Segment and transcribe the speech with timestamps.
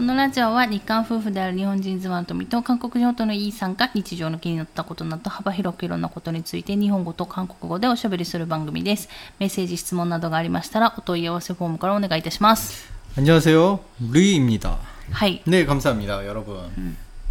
[0.00, 9.08] このラジオは日韓夫婦である日本人妻の富と韓国人夫のイーさんが日常の気になったことなど幅広くいろんなことについて日本語と韓国語でおしゃべりする番組です。
[9.38, 12.90] メッセージ、質問などがありましたらお問い合わせフォームからお願いいたします。
[13.16, 13.80] 안녕하세요.
[14.12, 14.76] 루이입니다.
[15.12, 15.40] はい。
[15.46, 16.58] 네, 감사합니다, 여러분.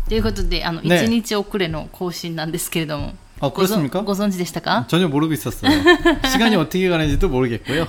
[0.10, 3.14] ということで、あの、ね1日遅れの更新なんですけれども。
[3.42, 4.02] 아, ご存 그렇습니까?
[4.04, 5.70] ご存知でしたか 전혀 모르고 있었어요.
[6.32, 7.88] 시간이 어떻게 가는지도 모르겠고요.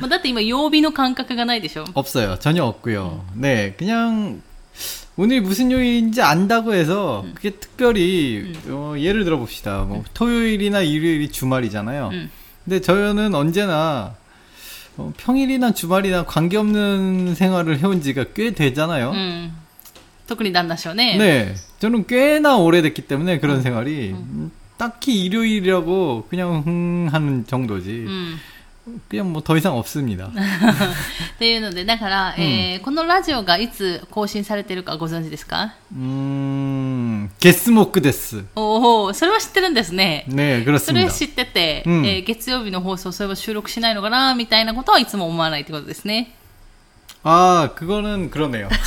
[0.00, 2.38] まあだって今曜日の感覚がないでしょ 없어요.
[2.38, 3.24] 전혀 없고요.
[3.34, 4.40] 네, 그냥
[5.16, 9.82] 오늘 무슨 요일인지 안다고 해서 그게 특별히 어, 예를 들어 봅시다.
[9.82, 12.08] 뭐 토요일이나 일요일이 주말이잖아요.
[12.12, 12.30] 음.
[12.64, 14.14] 근데 저는 언제나
[14.96, 19.10] 어, 평일이나 주말이나 관계없는 생활을 해온 지가 꽤 되잖아요.
[19.10, 19.52] うん。
[20.26, 21.18] 特に旦那賞ね。
[21.18, 28.36] 네, 저는 꽤나 오래됐기 때문에 그런 생활이 음, 딱히 일요일이라고 그냥 흥 하는 정도지 うん。
[29.08, 30.26] 그냥 뭐 더 이상 없습니다.
[30.26, 38.44] っていうので、だから、えーこのラジオがいつ更新されてるかご存知ですか 음, 게스모크 데스.
[38.56, 40.26] おお、それは知ってるんですね。
[40.28, 41.10] 네, それ 그렇습니다.
[41.10, 46.34] 知ってて、うんえー月曜日の放送、それは収録しないのかな、みたいなことはいつも思わないってことですね。
[47.26, 48.68] 아, 그거는 그러네요.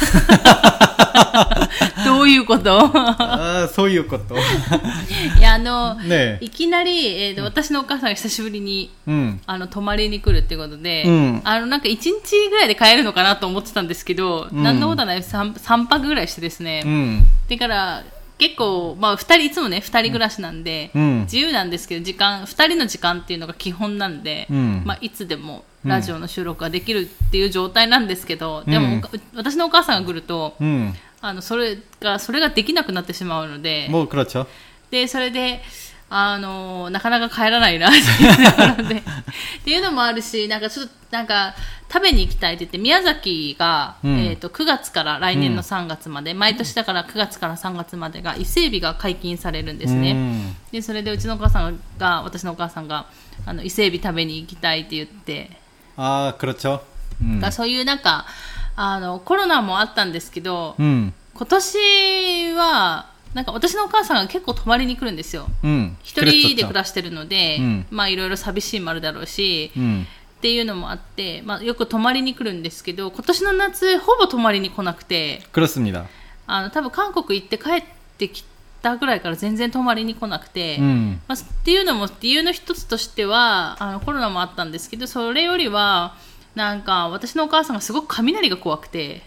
[2.05, 4.35] どういうこと 아, 소유 것도.
[5.39, 6.37] いや、あの、 네.
[6.41, 9.39] いきなり、えーと私のお母さんが久しぶりに、 음.
[9.47, 16.83] あの、泊まりに来るってことで、うんあの、なんか一日ぐらいで帰るのかなと思ってたんですけど、うんなんのことはない3、三泊ぐらいしてですね。
[16.85, 17.23] 음.
[17.49, 18.03] だから、
[18.38, 29.02] 結構、まあ、2人いつもね2人暮らしなんで、うん、自由なんですけど時間2人の時間っていうのが基本なんで、うん、まあ、いつでもラジオの収録ができるっていう状態なんですけど、うん、でも、
[29.34, 30.54] 私のお母さんが来ると、
[31.20, 33.88] あのそれがそれができなくなってしまうので。
[34.90, 35.62] でそれで
[36.11, 39.03] あの、なかなか帰らないなっていうところで、っ
[39.65, 41.53] ていうのもあるし、なんかちょっと、なんか、
[41.91, 50.13] 食べに行きたいって言って、宮崎が、うんえっ、と、9月から来年の3月まで、毎年だから9月から3月までが、伊勢海老が解禁されるんですね。
[50.13, 50.53] 음.
[50.71, 53.07] で、それでうちのお母さんが、私のお母さんが、
[53.45, 55.51] あの、伊勢海老食べに行きたいって言って、
[55.97, 56.81] 아, 그렇죠.
[57.21, 57.39] 음.
[57.41, 58.25] がそういうなんか、
[58.77, 61.11] あの、コロナもあったんですけど、 음.
[61.33, 70.06] 今年は、 なんか私のお母さんが結構泊まりに来るんですよ、うん、一人で暮らしてるので、うん、まあいろいろ寂しいもあるだろうし、うん、
[70.38, 75.42] っていうのもあって、まあ、よく泊まりに来るんですけど今年の夏ほぼ泊まりに来なくて
[76.46, 77.84] あの多分韓国行って帰っ
[78.18, 78.44] てき
[78.82, 86.16] たぐらいから全然泊まりに来なくて、まあ、っていうのも理由の一つとしてはあのコロナもあったんですけどそれよりは
[86.54, 89.22] なんか私のお母さんがすごく雷が怖くて。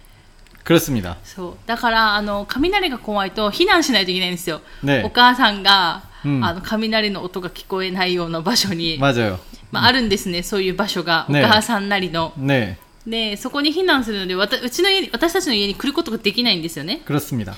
[0.65, 1.17] 그렇습니다.
[1.25, 1.57] そう。
[1.67, 4.61] だから、あの、雷が怖いと避難しないといけないんですよ。
[4.83, 9.39] ねお母さんが、うんあの、雷の音が聞こえないような場所に、 맞아요.
[9.73, 12.33] まあ、あるんですね、そういう場所が、ねお母さんなりの。
[12.39, 12.77] 네.
[13.07, 17.01] で、そこに避難するので、わたうちの家に、私たちの家に来ることができないんですよね。
[17.07, 17.55] 그렇습니다.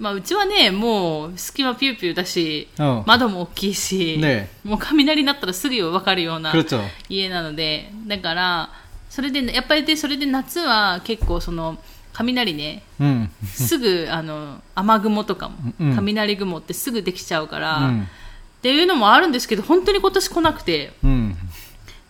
[0.00, 6.82] まあ、うちはね、もう、隙間ピューピューだし、うん窓も大きいし、ねもう雷になったらすぐわかるような 그렇죠.
[7.08, 8.70] 家なので、だから、
[9.08, 11.78] それで、やっぱりで、それで夏は結構その、
[12.14, 13.30] 雷ね、 음.
[13.44, 18.02] すぐあの雨雲とかも、うん雷雲ってすぐできちゃうから、 음.
[18.04, 21.34] っていうのもあるんですけど本当に今年来なくて 음.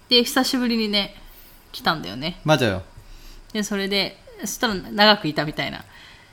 [0.09, 1.15] で久しぶりにね
[1.71, 2.81] 来たんだよね 맞아요.
[3.53, 5.84] でそれでそしたら長くいたみたいな、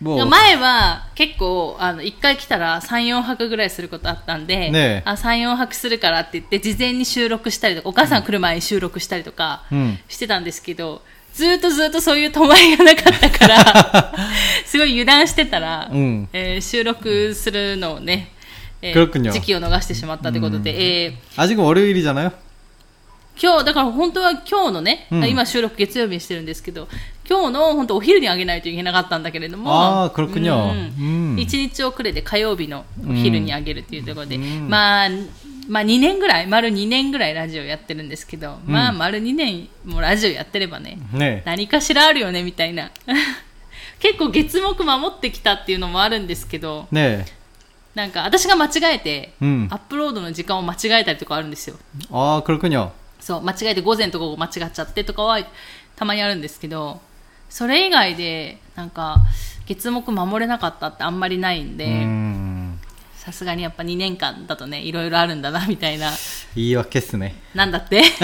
[0.01, 9.97] 뭐 前は結構あの1回来たら34泊ぐらいすることあったんで、ねえあ34泊するからって言って事前に収録したりとかお母さんが来る前に収録したりとか、 음.
[10.07, 14.13] してたんですけど、 ずーっとずーっとそういう泊まりがなかったから、
[14.65, 18.31] すごい油断してたら、うんえー収録するのをね、
[18.81, 22.31] え 그렇군요 時期を逃してしまったということで、えー 아직은 월요일이잖아요.
[23.39, 26.87] 今日、だから本当は今日のね、うん今収録月曜日にしてるんですけど、
[27.29, 30.71] 今日の本当お昼にあげないといけなかったんだけれども、 아, 그렇군요.
[30.71, 31.39] うん 음.
[31.39, 35.09] 一日遅れで火曜日のお昼にあげるっていうところで、うんまあ、
[35.67, 41.41] まあ2年ぐらい、丸2年ぐらいラジオやってるんですけど、まあ丸2年もラジオやってればね、 네.
[41.45, 42.89] 何かしらあるよねみたいな
[43.99, 47.25] 結構月目守ってきたっていうのもあるんですけど 네.
[47.95, 51.75] なんか私が間違えて、うんアップロードの時間を間違えたりとかあるんですよ
[52.11, 52.91] 아, 그렇군요.
[53.19, 55.39] そう間違えて午前と午後間違っちゃってとかは
[55.95, 57.01] たまにあるんですけど
[57.49, 59.17] それ以外でなんか
[59.65, 62.50] 月目守れなかったってあんまりないんで 음.
[63.21, 66.11] さすがにやっぱ2年間だとねいろいろあるんだなみたいな
[66.55, 67.33] 이해했네.
[67.53, 68.01] なんだって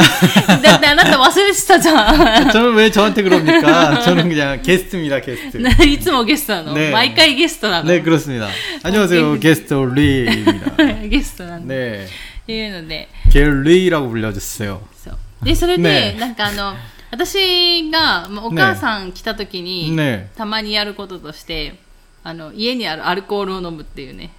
[0.63, 3.99] だってあなた忘れてたじゃん 저는 왜 저한테 그럽니까?
[4.01, 5.59] 저는 그냥 게스트입니다, 게스트.
[5.85, 8.47] いつもゲストなの、ね毎回ゲストなの、 네, 그렇습니다.
[8.81, 10.71] 안녕하세요, 게스트 리입니다.
[11.07, 12.07] ゲストなんで、 네.
[12.43, 14.79] っていうので 겔리라고 불러주세요.
[14.95, 16.75] そうでそれで、ねなんかあの
[17.11, 20.27] 私が、まあお母さん来た時に、 네.
[20.35, 21.75] たまにやることとして、
[22.23, 24.36] あの、家にあるアルコールを飲むっていうね、 음.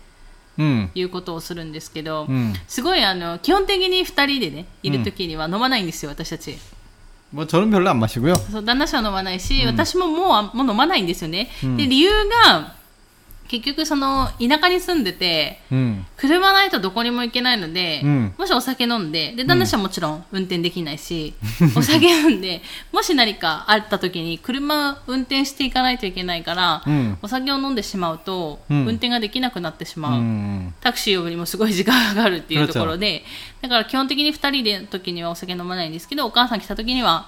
[0.94, 2.54] いうことをするんですけど、 음.
[2.68, 6.58] すごいあの、基本的に二人でね、いる時には飲まないんですよ、私たち。
[7.34, 8.34] 뭐 저는 별로 안 마시고요.
[8.36, 11.50] そう旦那氏は飲まないし、私ももうあもう飲まないんですよね。
[11.76, 12.10] で、理由
[12.46, 12.74] が、
[13.49, 22.61] 結局その田舎に住んでて、うん、車ないとどこにも行けないので、うん、もしお酒飲んでで旦那氏はもちろん運転できないし、うん、お酒飲んで
[22.91, 26.83] もし何かあった時に車運転していかないといけないから、
[27.23, 33.23] お酒を飲んでしまうと、運転ができなくなってしまう、タクシー呼ぶにもすごい時間がかかるっていうところで
[33.61, 37.27] だから基本的に2人で時にはお酒飲まないんですけどお母さん来た時には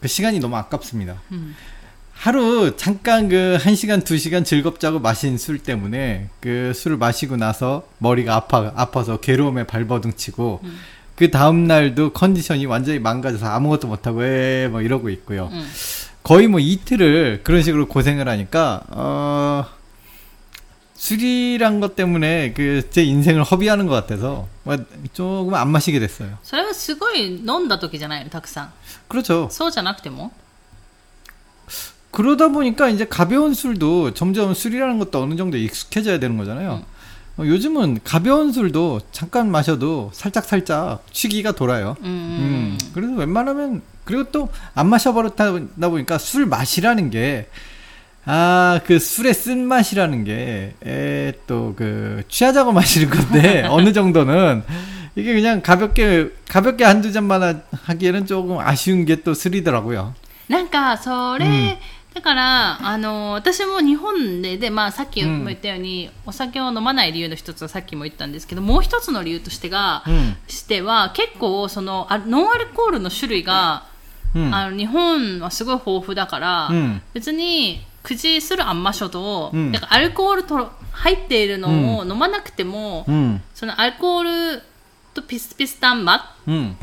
[0.00, 1.20] 그 시간이 너무 아깝습니다.
[1.32, 1.54] 음.
[2.12, 8.72] 하루 잠깐 그 1시간 2시간 즐겁자고 마신 술 때문에 그 술을 마시고 나서 머리가 아파
[8.76, 10.78] 아파서 괴로움에 발버둥 치고 음.
[11.16, 15.48] 그 다음 날도 컨디션이 완전히 망가져서 아무것도 못 하고 에뭐 이러고 있고요.
[15.52, 15.66] 음.
[16.22, 19.66] 거의 뭐 이틀을 그런 식으로 고생을 하니까 어
[20.99, 24.77] 술이란 것 때문에 그 제 인생을 허비하는 것 같아서 뭐
[25.13, 26.37] 조금 안 마시게 됐어요.
[26.43, 28.69] それはすごい飲んだ時じゃないの、たくさん。
[29.09, 29.49] 그렇죠.
[29.51, 30.31] そうじゃなくても
[32.11, 36.83] 그러다 보니까 이제 가벼운 술도 점점 술이라는 것도 어느 정도 익숙해져야 되는 거잖아요.
[37.37, 41.97] 어, 요즘은 가벼운 술도 잠깐 마셔도 살짝 살짝 취기가 돌아요.
[42.01, 42.13] うんうん。
[42.13, 45.51] 음, 그래서 웬만하면 그리고 또 안 마셔버렸다
[45.89, 47.49] 보니까 술 맛이라는 게
[48.27, 54.63] 아, 그 술의 쓴맛이라는 게, 에, 또, 그, 취하자고 마시는 건데, 어느 정도는,
[55.15, 60.13] 이게 그냥 가볍게, 가볍게 한두 잔만 하- 하기에는 조금 아쉬운 게 또 술이더라고요.
[60.49, 61.77] なんか、それ、うん
[62.15, 73.83] だから、あの、私も日本で、で、まあ、さっきうんも言ったように、お酒を飲まない理由の一つはさっきも言ったんですけど、もう一つの理由としてが、 음, しては、結構、その、あノンアルコールの種類が、
[74.33, 84.61] 음, あの、日本はすごい豊富だから、うん別に、 口するあんましょと、うんなんかアルコールと入っているのを飲まなくても、 음, そのアルコール
[85.13, 86.75] とピスピスタンマ 음, っ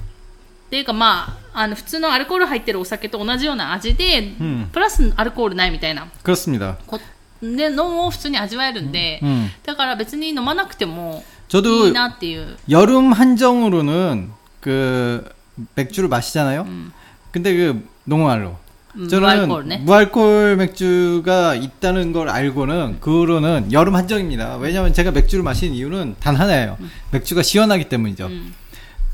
[0.70, 6.76] ていうかまあ、あの普通のアルコール入ってるお酒と同じような味で、うんプラスアルコールないみたいな 그렇습니다.
[6.86, 6.98] こ
[7.42, 9.48] でのを普通に味わえるんで、 음.
[9.64, 12.56] だから別に飲まなくてもい 저도 いなっていう。
[12.68, 15.30] 여름 한정으로는 그
[15.74, 16.62] 맥주를 마시잖아요.
[16.62, 16.92] 음.
[17.32, 18.56] 근데 그 농알로.
[18.97, 24.57] 음, 저는 무알콜 맥주가 있다는 걸 알고는 그로는 여름 한정입니다.
[24.57, 26.77] 왜냐하면 제가 맥주를 마시는 이유는 단 하나예요.
[26.79, 26.89] 음.
[27.11, 28.25] 맥주가 시원하기 때문이죠.
[28.25, 28.53] 음.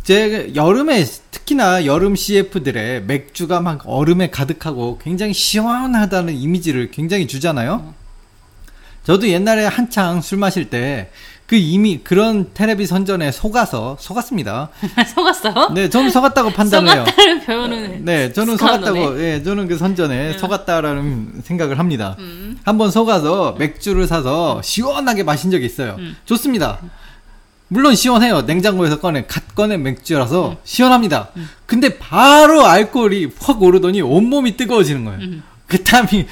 [0.03, 7.93] 제 여름에 특히나 여름 CF들의 맥주가 막 얼음에 가득하고 굉장히 시원하다는 이미지를 굉장히 주잖아요.
[9.03, 11.09] 저도 옛날에 한창 술 마실 때
[11.53, 14.69] 그 이미 그런 테레비 선전에 속아서 속았습니다.
[15.13, 15.69] 속았어?
[15.75, 17.05] 네, 저는 속았다고 판단해요.
[17.05, 19.19] 속았다는 표현은 네, 저는 속았다고.
[19.19, 20.37] 예, 네, 저는 그 선전에 음.
[20.39, 22.15] 속았다라는 생각을 합니다.
[22.17, 22.57] 음.
[22.63, 25.97] 한번 속아서 맥주를 사서 시원하게 마신 적이 있어요.
[25.99, 26.15] 음.
[26.25, 26.79] 좋습니다.
[27.67, 28.41] 물론 시원해요.
[28.41, 30.55] 냉장고에서 꺼낸 갓 꺼낸 맥주라서 음.
[30.63, 31.29] 시원합니다.
[31.37, 31.47] 음.
[31.67, 35.19] 근데 바로 알코올이 확 오르더니 온몸이 뜨거워지는 거예요.
[35.19, 35.43] 음.
[35.67, 36.25] 그 땀이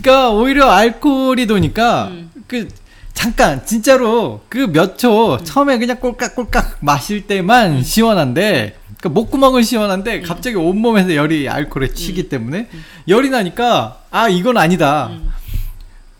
[0.00, 2.12] 그러니까 오히려 알코올이 도니까
[2.46, 2.68] 그
[3.14, 10.56] 잠깐 진짜로 그 몇 초 처음에 그냥 꼴깍꼴깍 마실 때만 시원한데 그러니까 목구멍은 시원한데 갑자기
[10.56, 12.68] 온몸에서 열이 알코올에 치기 때문에
[13.08, 15.10] 열이 나니까 아 이건 아니다.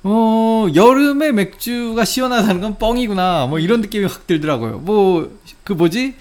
[0.03, 4.79] 어 여름에 맥주가 시원하다는 건 뻥이구나 뭐 이런 느낌이 확 들더라고요.
[4.79, 5.31] 뭐
[5.65, 6.15] 그 뭐지?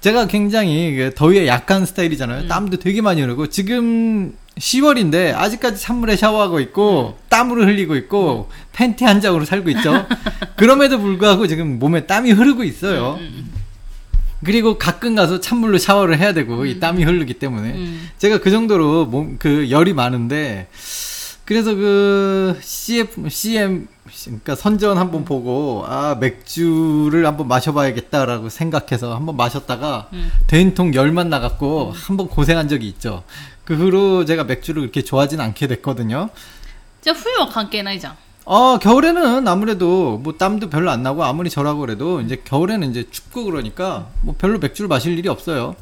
[0.00, 2.48] 제가 굉장히 그 더위에 약한 스타일이잖아요.
[2.48, 9.20] 땀도 되게 많이 흐르고 지금 10월인데 아직까지 찬물에 샤워하고 있고 땀으로 흘리고 있고 팬티 한
[9.20, 10.06] 장으로 살고 있죠.
[10.56, 13.18] 그럼에도 불구하고 지금 몸에 땀이 흐르고 있어요.
[14.44, 18.08] 그리고 가끔 가서 찬물로 샤워를 해야 되고 이 땀이 흐르기 때문에 음.
[18.18, 20.68] 제가 그 정도로 몸 그 열이 많은데
[21.44, 23.88] 그래서 그 CF CM
[24.24, 30.30] 그러니까 선전 한번 보고 아 맥주를 한번 마셔봐야겠다라고 생각해서 한번 마셨다가 음.
[30.46, 33.22] 된통 열만 나갔고 한번 고생한 적이 있죠.
[33.67, 36.29] 그 후로 제가 맥주를 그렇게 좋아하진 않게 됐거든요.
[37.01, 38.17] じゃあ冬は関係ないじゃん。
[38.45, 43.45] 어, 겨울에는 아무래도 뭐 땀도 별로 안 나고 아무리 저라고 그래도 이제 겨울에는 이제 춥고
[43.45, 45.75] 그러니까 뭐 별로 맥주를 마실 일이 없어요.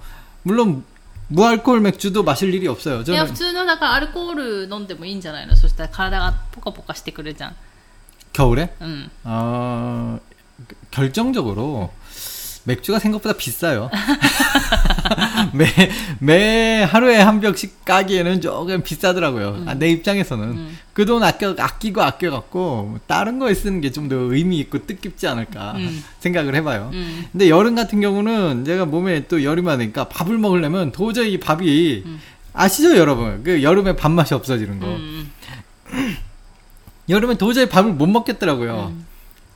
[0.44, 0.84] 물론
[1.30, 2.98] 무알코올 맥주도 마실 일이 없어요.
[2.98, 7.56] いや 저는 普通のだからアルコール飲んでもいいんじゃないのそしたら体がポカポカしてくるじゃん
[8.34, 10.20] 겨울에 うん 어,
[10.92, 11.92] 결정적으로
[12.66, 13.90] 맥주가 생각보다 비싸요.
[15.53, 15.67] 매,
[16.19, 19.47] 매 하루에 한 병씩 까기에는 조금 비싸더라고요.
[19.49, 19.69] 아, 음.
[19.69, 20.45] 아, 내 입장에서는.
[20.45, 20.79] 음.
[20.93, 22.59] 그돈 아껴, 아끼고 아껴갖고,
[22.91, 26.03] 뭐 다른 거에 쓰는 게 좀 더 의미 있고 뜻깊지 않을까 음.
[26.21, 26.91] 생각을 해봐요.
[26.93, 27.25] 음.
[27.33, 32.21] 근데 여름 같은 경우는 제가 몸에 또 열이 많으니까 밥을 먹으려면 도저히 밥이, 음.
[32.53, 33.43] 아시죠, 여러분?
[33.45, 34.87] 그 여름에 밥맛이 없어지는 거.
[34.87, 35.31] 음.
[37.09, 38.93] 여름에 도저히 밥을 못 먹겠더라고요.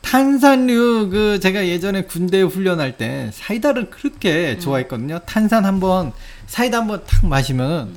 [0.03, 5.21] 탄산류 그 제가 예전에 군대 훈련할 때 사이다를 그렇게 좋아했거든요.
[5.27, 6.13] 탄산 한번
[6.47, 7.95] 사이다 한번 탁 마시면은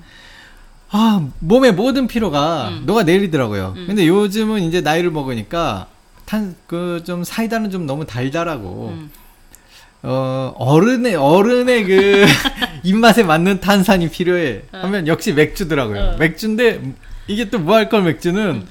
[0.92, 2.84] 아 몸의 모든 피로가 음.
[2.86, 3.74] 녹아 내리더라고요.
[3.78, 3.88] 음.
[3.88, 5.88] 근데 요즘은 이제 나이를 먹으니까
[6.26, 12.26] 탄 그 좀 사이다는 좀 너무 달달하고 うん어 어른의 어른의 그
[12.84, 16.02] 입맛에 맞는 탄산이 필요해 하면 역시 맥주더라고요.
[16.02, 16.18] 어.
[16.18, 16.82] 맥주인데
[17.28, 18.66] 이게 또 무알콜 맥주는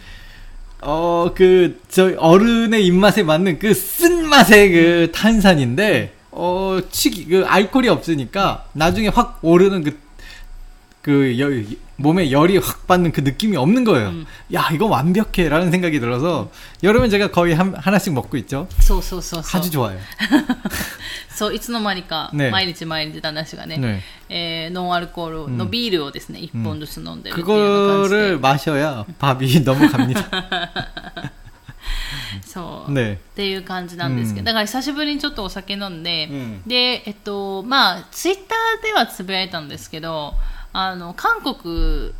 [0.82, 8.64] 어 그 저 어른의 입맛에 맞는 그 쓴맛의 그 탄산인데 어 치기 그 알코올이 없으니까
[8.72, 9.98] 나중에 확 오르는 그
[11.01, 14.09] 그 몸에 열이 확 받는 그 느낌이 없는 거예요.
[14.09, 14.25] 음.
[14.53, 16.51] 야 이거 완벽해라는 생각이 들어서
[16.83, 18.67] 여름에 제가 거의 한, 하나씩 먹고 있죠.
[18.79, 19.97] そうそうそうそう 아주 좋아요.
[21.29, 24.01] そういつの間にか、ね毎日毎日旦那氏がね 네.
[24.27, 30.25] えーノンアルコールのビールをですね、一本ずつ飲んでるっていうような感じ 그거를 で 마셔야 밥이 넘어갑니다.
[32.45, 33.13] そう、 네.
[33.13, 40.33] っていう感じなんですけど、うんだから久しぶりにちょっとお酒飲んで、うんで、えっと、まあ、ツイッターではつぶやいたんですけど、
[40.72, 42.12] あの韓国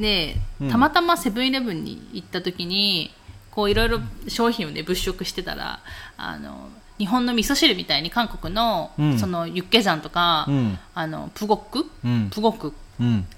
[0.00, 0.36] で
[0.70, 3.10] たまたまセブンイレブンに行った時に、
[3.50, 5.80] こういろいろ商品を、ね、物色してたら
[6.16, 12.74] あの日本の味噌汁みたいに韓国の,、そのユッケジャンとか、うん、あのプゴック、うん、プゴック？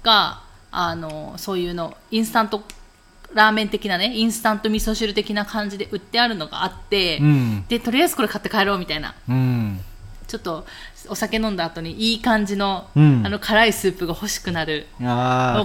[0.03, 0.41] が、
[0.71, 2.61] うん、あのそういうのインスタント
[3.33, 7.21] ラーメン的なねインスタント味噌汁的な感じで売ってあるのがあって、
[7.69, 9.15] でとりあえずこれ買って帰ろうみたいな。
[10.27, 10.65] ちょっと
[11.09, 14.87] お酒飲んだ後にいい感じの,うん、あの辛いスープが欲しくなる。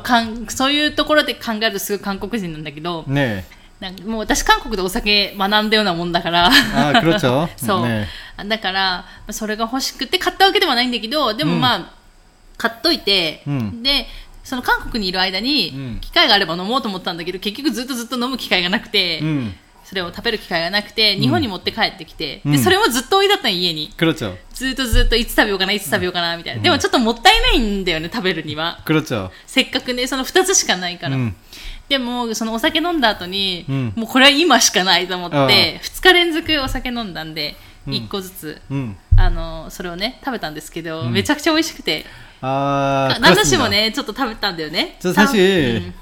[0.02, 3.46] かんそういうところで考えるとすごい韓国人なんだけど、ね、
[3.80, 6.50] なんかもう私韓国でお酒学んだようなもんだから。
[7.56, 8.08] そう、ね、
[8.46, 11.86] だからそれが欲しくて買ったわけではないんだけどでもまあ、うん、
[12.56, 14.06] 買っといて、うん、で
[14.44, 19.22] その韓国にいる間に機会があれば飲もうと思ったんだけど、結局ずっとずっと飲む機会がなくて、
[19.87, 23.91] それを食べる機会がなくて、日本に持って帰ってきて、うんで、それもずっと置いてあったの家に。
[23.97, 24.35] 그렇죠.
[24.53, 26.61] ずっとずっといつ食べようかな、いつ食べようかな、みたいな。
[26.63, 28.79] でもちょっともったいないんだよね、食べるには。
[28.85, 29.29] 그렇죠.
[29.45, 31.15] せっかくね、その2つしかないから。
[31.17, 31.33] 음,
[31.89, 38.95] でも、そのお酒飲んだ後に、うんもうこれは今しかないと思っああて、2日連続お酒飲んだんで、うん1個ずつ、 음.
[39.17, 42.05] あの、それをね、食べたんですけど、んめちゃくちゃ美味しくて、
[42.41, 43.59] 아, 旦那氏 그렇습니다.
[43.59, 44.97] もね、ちょっと食べたんだよね。
[45.01, 45.93] 저 사실 うん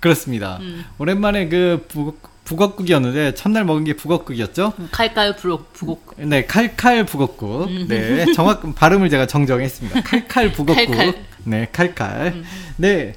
[0.00, 0.58] 그렇습니다.
[0.60, 0.84] 음.
[0.98, 4.72] 오랜만에 그 북, 북엇국이었는데 첫날 먹은 게 북엇국이었죠.
[4.78, 6.26] うんカイカイプロ、プゴック。
[6.26, 7.68] 네, 칼칼 북엇국.
[7.68, 7.86] 음.
[7.88, 10.02] 네, 정확 발음을 제가 정정했습니다.
[10.02, 10.74] 칼칼 북엇국.
[10.76, 11.14] 칼칼.
[11.44, 12.42] 네, 칼칼.
[12.76, 13.14] 네.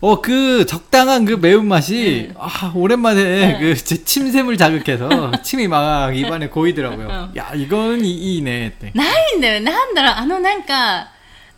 [0.00, 3.58] 어, 그 적당한 그 매운맛이 아, 오랜만에 네.
[3.58, 7.08] 그 제 침샘을 자극해서 침이 막 입안에 고이더라고요.
[7.08, 7.32] 어.
[7.36, 8.72] 야, 이건 이, 이네.
[8.78, 8.92] 네.
[8.94, 9.60] ないんだよ。
[9.60, 11.08] なんだろう、あのなんか、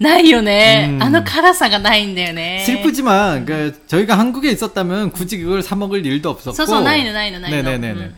[0.01, 0.89] ないよね。
[0.91, 2.63] うんあの辛さがないんだよね。
[2.67, 6.53] 슬프지만 그 저희가 한국에 있었다면 굳이 그걸 사 먹을 일도 없었고.
[6.55, 7.63] そうそう、ないのないのないの。
[7.63, 7.93] 네네네네.
[7.93, 8.17] うん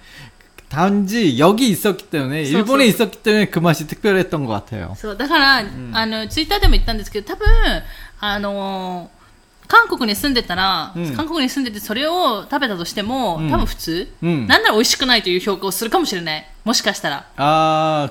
[0.69, 2.91] 단지 여기 있었기 때문에 소, 일본에 소.
[3.05, 4.95] 있었기 때문에 그 맛이 특별했던 것 같아요.
[4.99, 7.47] そう、だから、あの、ツイッターでも言ったんですけど、多分、
[8.21, 9.19] あのー
[9.69, 16.47] 韓国に住んでたら、うん韓国に住んでてそれを食べたとしても、うん多分普通、うんなんなら美味しくないという評価をするかもしれない。
[16.65, 17.27] もしかしたら。
[17.37, 18.11] 아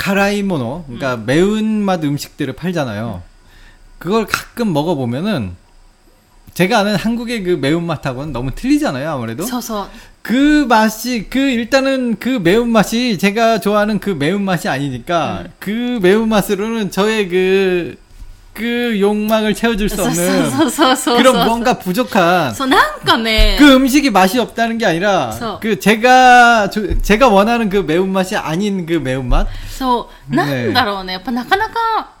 [0.00, 1.26] 카라이모노 그러니까 음.
[1.26, 3.22] 매운맛 음식들을 팔잖아요.
[3.22, 3.30] 음.
[3.98, 5.54] 그걸 가끔 먹어보면은
[6.54, 9.44] 제가 아는 한국의 그 매운맛하고는 너무 틀리잖아요, 아무래도.
[9.44, 9.88] 서서.
[10.22, 15.52] 그 맛이, 그, 일단은 그 매운맛이 제가 좋아하는 그 매운맛이 아니니까, 음.
[15.58, 17.96] 그 매운맛으로는 저의 그
[18.53, 21.17] 그 욕망을 채워줄 수 そう 없는 そうそうそう。
[21.17, 25.59] 그런 뭔가 부족한 そう、なんかね、 그 음식이 맛이 없다는 게 아니라 서.
[25.59, 31.13] 그 제가 조- 제가 원하는 그 매운맛이 아닌 그 매운맛 そう、ねなんだろうね。
[31.13, 32.11] やっぱなかなか、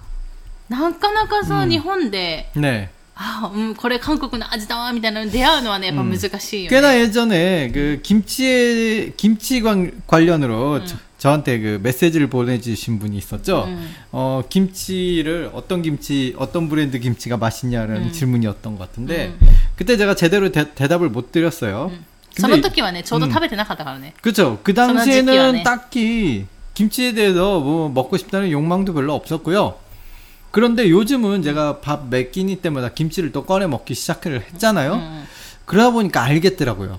[0.67, 2.89] なかなかそう、うん日本で、 네.
[3.17, 6.99] あうん、これ韓国の味だわ、みたいなのに出会うのはね、やっぱ難しいよ 꽤나 ね。
[6.99, 10.81] 예전에 그 김치에 김치 관, 관련으로
[11.20, 13.64] 저한테 그 메시지를 보내주신 분이 있었죠.
[13.66, 13.94] 음.
[14.10, 18.12] 어, 김치를 어떤 김치, 어떤 브랜드 김치가 맛있냐라는 음.
[18.12, 19.48] 질문이었던 것 같은데, 음.
[19.76, 21.90] 그때 제가 제대로 대, 답을못 드렸어요.
[21.92, 22.04] 음.
[22.40, 23.02] 저는 듣기만 해.
[23.02, 23.30] 저도 음.
[23.30, 24.60] 탑에 대나가다가 네 그쵸.
[24.62, 29.74] 그 당시에는 딱히 김치에 대해서 뭐 먹고 싶다는 욕망도 별로 없었고요.
[30.50, 31.42] 그런데 요즘은 음.
[31.42, 35.24] 제가 밥 몇 끼니 때마다 김치를 또 꺼내 먹기 시작을 했잖아요.
[35.66, 36.98] 그러다 보니까 알겠더라고요.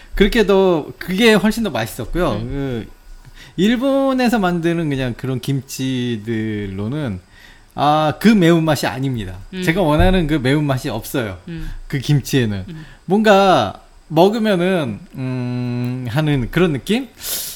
[0.15, 2.39] 그렇게 더 그게 훨씬 더 맛있었고요.
[2.41, 2.87] 그
[3.57, 7.19] 일본에서 만드는 그냥 그런 김치들로는
[7.75, 9.37] 아 그 매운 맛이 아닙니다.
[9.53, 9.63] 음.
[9.63, 11.37] 제가 원하는 그 매운 맛이 없어요.
[11.47, 12.65] うん。그 김치에는
[13.05, 17.07] 뭔가 먹으면은 음 하는 그런 느낌?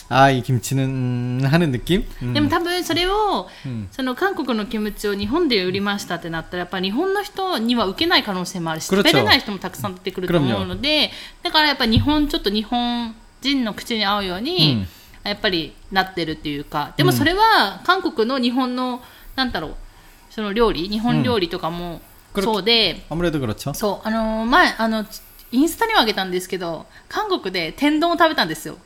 [0.09, 2.05] 아 이 김치는 음, 하는 느낌?
[2.23, 2.33] 음.
[2.35, 11.11] でも多分それを、うんその韓国のキムチを日本で売りましたってなったらやっぱ日本の人には受けない可能性もあるし 그렇죠 食べれない人もたくさん出てくると思うので
[11.43, 14.87] だからやっぱ日本ちょっと日本人の口に合うように、
[15.23, 19.03] やっぱりなってるっていうかでもそれは韓国の日本の
[19.37, 19.75] なんだろう
[20.31, 22.01] その料理日本料理とかも
[22.35, 23.75] うんそうで、 아무래도 그렇죠.
[23.75, 25.05] そうあのー前あの
[25.53, 28.77] インスタにもあげたんですけど韓国で天丼を食べたんですよ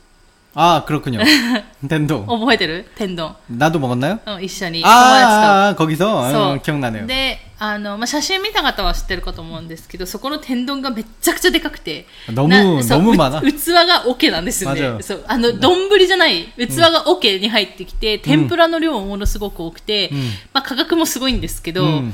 [0.57, 1.19] 아 그렇군요.
[1.85, 2.25] 된동.
[2.25, 4.19] 覚えてる天丼 나도 먹었나요?
[4.25, 7.05] うん一緒に友達と 아, 아, 거기서 そう 어, 기억나네요.
[7.07, 13.41] であの、まあ、写真見た方は知ってるかと思うんですけどそこの天丼がめっちゃくちゃでかくて 너무 なそう 너무 う 많아.
[13.41, 20.17] 器が桶なんですよ 맞아요 ねそうあの丼じゃない器が桶に入ってきて、天ぷらの量もものすごく多くて、うん
[20.53, 22.13] まあ、価格もすごいんですけど、うん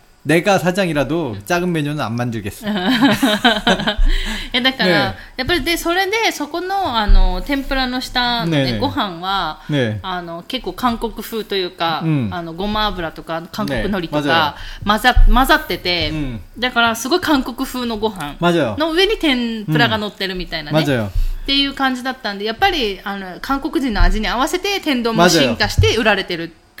[0.24, 2.66] 내가 사장이라도 작은 메뉴는 안 만들겠어.
[2.66, 2.70] い
[4.56, 10.00] やだから、ねやっぱりでそれでそこのあの天ぷらの下の、ねねえねえご飯は 네.
[10.02, 18.76] あの結構韓国風というか、うんあのごま油とか韓国ね海苔と맞아요 か、混ざ混ざってて、うんだからすごい韓国風のご飯 맞아요.
[18.78, 21.06] の上に天ぷらが乗ってるみたいなね、 맞아요.
[21.06, 21.10] っ
[21.46, 26.59] ていう感じだったんでやっぱりあの韓国人の味に合わせて天丼も 맞아요 進化して売られてるって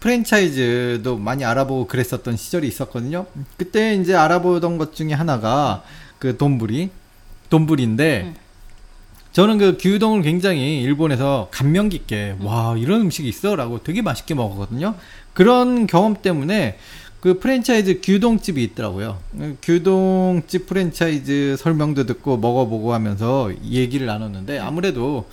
[0.00, 3.26] 프랜차이즈도 많이 알아보고 그랬었던 시절이 있었거든요.
[3.56, 5.82] 그때 이제 알아보던 것 중에 하나가
[6.18, 6.90] 그 돈부리
[7.50, 8.34] 돈부리인데 음.
[9.32, 14.94] 저는 그 규동을 굉장히 일본에서 감명 깊게 와 이런 음식이 있어라고 되게 맛있게 먹었거든요.
[15.32, 16.78] 그런 경험 때문에
[17.20, 19.18] 그 프랜차이즈 규동집이 있더라고요.
[19.36, 25.28] 그 규동집 프랜차이즈 설명도 듣고 먹어보고 하면서 얘기를 나눴는데 아무래도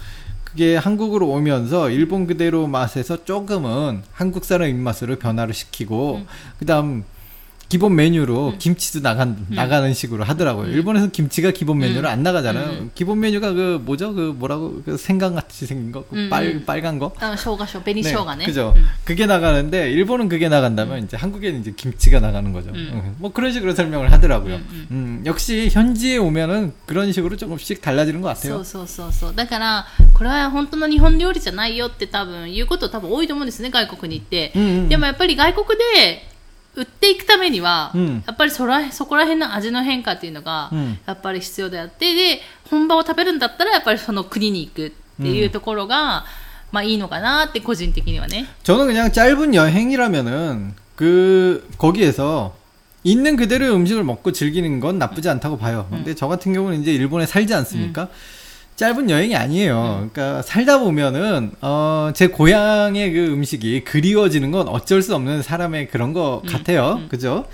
[0.55, 6.21] 그게 한국으로 오면서 일본 그대로 맛에서 조금은 한국 사람 입맛으로 변화를 시키고
[6.59, 7.03] 그다음
[7.70, 10.72] 기본 메뉴로 김치도 나간 나가는 식으로 하더라고요.
[10.72, 12.88] 일본에서 김치가 기본 메뉴로 안 나가잖아요.
[12.96, 14.12] 기본 메뉴가 그 뭐죠?
[14.12, 16.64] 그 뭐라고 그 생강 같이 생긴 거, 그 음, 빨 음.
[16.66, 17.14] 빨간 거.
[17.20, 18.44] あの生姜紅生姜ね。
[18.44, 18.72] 그죠.
[18.74, 22.70] うん 그게 나가는데 일본은 그게 나간다면 이제 한국에는 이제 김치가 나가는 거죠.
[22.70, 22.90] 음.
[22.92, 23.14] 응.
[23.18, 24.56] 뭐 그런 식으로 설명을 하더라고요.
[24.56, 28.60] 음, 음, 역시 현지에 오면은 그런 식으로 조금씩 달라지는 것 そ 같아요.
[28.62, 29.34] うそうそうそう。
[29.36, 34.50] だから、これは本当の日本料理じゃないよって多分言うこと多分多いと思うんですね、外国に行って。
[34.56, 36.26] うんうんでもやっぱり外国で
[36.76, 44.90] 売っていくためには、うんやっぱりそらそこら辺の味の変化っていうのが、うんやっぱり必要であって、で、本場を食べるんだったらやっぱりその国に行くっ
[45.22, 46.24] ていうところが、
[46.70, 48.46] まあいいのかなって個人的にはね。
[48.62, 52.54] 저는 그냥 짧은 여행이라면은 그 거기에서
[53.02, 55.88] 있는 그대로의 음식을 먹고 즐기는 건 나쁘지 않다고 봐요.
[55.90, 58.08] 근데 저 같은 경우는 이제 일본에 살지 않습니까?
[58.75, 60.09] 짧은 여행이 아니에요.
[60.11, 66.11] 그러니까 살다 보면은 어, 제 고향의 그 음식이 그리워지는 건 어쩔 수 없는 사람의 그런
[66.13, 67.01] 거 같아요.
[67.09, 67.45] 그죠?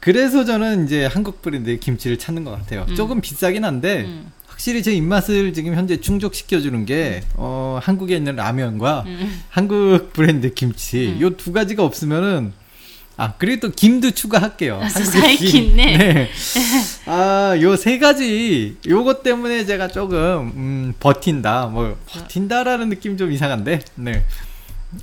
[0.00, 2.86] 그래서 저는 이제 한국 브랜드의 김치를 찾는 것 같아요.
[2.94, 4.32] 조금 비싸긴 한데 음.
[4.46, 9.42] 확실히 제 입맛을 지금 현재 충족시켜주는 게 어, 한국에 있는 라면과 음.
[9.48, 12.52] 한국 브랜드 김치 요두 가지가 없으면은
[13.17, 14.75] 아 그리고 또 김도 추가할게요.
[14.75, 15.97] 아, 한국의 사이킨 네.
[15.97, 16.29] 네.
[17.05, 21.67] 아요 세 가지 요것 때문에 제가 조금 음, 버틴다.
[21.67, 23.81] 뭐 버틴다라는 느낌 좀 이상한데.
[23.95, 24.25] 네.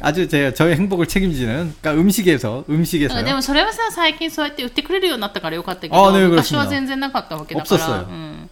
[0.00, 3.24] 아주 제 저의 행복을 책임지는 그러니까 음식에서 あ 음식에서요.
[3.24, 8.50] でもそれはさ最近そうやって売ってくれるようになったからよかったけど、あね昔は全然なかったわけだから 없었어요 うん、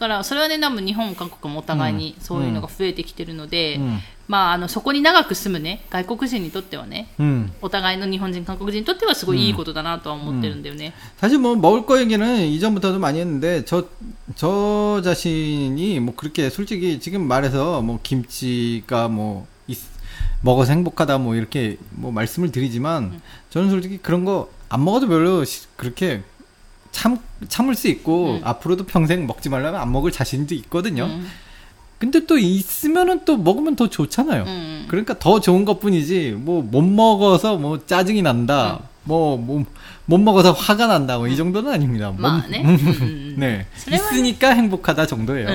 [0.00, 7.52] からそれはね多分日本も韓国もお互いにそういうのが増えてきてるので、うんまああのそこに長く住むね外国人にとってはね 음.
[7.62, 13.86] お互いの日本人韓国人にとってはすごいいいことだなとは思ってるんだよね、 사실 뭐 먹을 거 얘기는 이전부터도 많이 했는데 저
[14.34, 19.78] 저 자신이 뭐 그렇게 솔직히 지금 말해서 뭐 김치가 뭐 있-
[20.42, 25.68] 먹어서 행복하다 뭐 이렇게 뭐 말씀을 드리지만 저는 솔직히 그런 거 안 먹어도 별로 시-
[25.76, 26.22] 그렇게
[26.91, 28.41] 참 참을 수 있고 음.
[28.43, 31.05] 앞으로도 평생 먹지 말라면 안 먹을 자신도 있거든요.
[31.05, 31.27] 음.
[31.97, 34.43] 근데 또 있으면은 또 먹으면 더 좋잖아요.
[34.43, 34.85] 음.
[34.87, 38.79] 그러니까 더 좋은 것뿐이지 뭐 못 먹어서 뭐 짜증이 난다.
[39.03, 39.65] 뭐, 뭐,
[40.05, 42.11] 못 먹어서 화가 난다, 뭐, 이 정도는 아닙니다.
[42.11, 42.61] 뭐, 네.
[43.35, 43.65] 네.
[43.91, 45.47] 있으니까 행복하다 정도예요.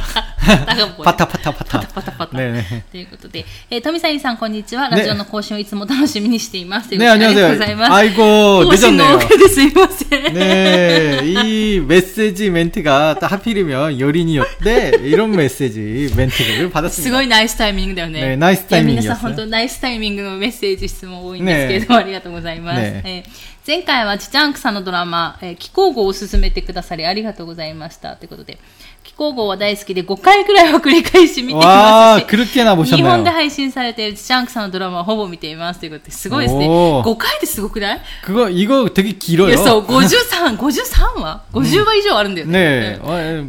[0.46, 1.80] パタがこれ 파타 파타 파타.
[1.80, 2.84] パタパタ 네, 네.
[2.92, 7.76] ということで、えー、富谷さんこんにちはラジオの更新をいつも楽しみにしています、という 네, ことでありがとうござい 안녕하세요.
[7.76, 9.16] ます 아이고, 更新の 늦었네요.
[9.16, 17.10] 遅れですいません 네, 이 메시지 멘트가 딱 하필이면 여린이었대 이런 메시지 멘트를 す 받았습니다.
[17.16, 18.20] ごいナイスタイミングだよね。
[18.20, 22.80] ねナイスタイミングいや皆さんですね本当ナイスタイミングのメッセージ質問多いんですけれども、ありがとうございます。
[22.80, 28.16] ねえー前回はチチャンクさんのドラマ、えー、気候号を勧めてくださりありがとうございま した。
[28.16, 28.58] ということで、
[29.02, 33.32] 気候号は大好きで5回くらいは繰り返し見ていま 와, すし、 그렇게나 日本で 보셨나요?
[33.32, 36.68] 配信されているチチャンクさんのドラマはほぼ見ていますということですごいですね。
[36.68, 39.50] おー5回ってすごくない 그거 이거 되게 い 길어요.
[39.50, 42.98] や、そう、53、53話 ?50 話以上あるんだよね。
[42.98, 43.00] 네.
[43.02, 43.44] 어, 예.